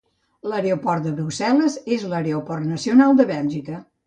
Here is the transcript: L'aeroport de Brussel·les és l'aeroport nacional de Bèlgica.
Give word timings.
L'aeroport 0.51 1.05
de 1.07 1.11
Brussel·les 1.19 1.75
és 1.99 2.07
l'aeroport 2.15 2.67
nacional 2.73 3.15
de 3.23 3.29
Bèlgica. 3.35 3.85